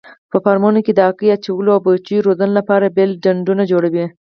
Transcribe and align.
په 0.31 0.37
فارمونو 0.43 0.79
کې 0.85 0.91
د 0.95 0.99
هګۍ 1.07 1.29
اچولو 1.33 1.69
او 1.75 1.79
بچیو 1.85 2.25
روزنې 2.27 2.53
لپاره 2.59 2.93
بېل 2.95 3.11
ډنډونه 3.23 3.63
جوړوي. 3.71 4.05